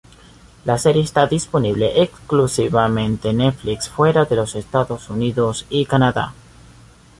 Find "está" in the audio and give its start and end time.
1.03-1.27